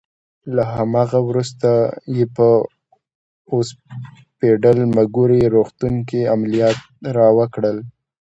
له 0.55 0.63
هغه 0.97 1.19
وروسته 1.29 1.69
یې 2.15 2.25
په 2.35 2.47
اوسپیډل 3.53 4.77
مګوري 4.97 5.41
روغتون 5.55 5.93
کې 6.09 6.29
عملیات 6.33 6.77
راوکړل. 7.17 7.77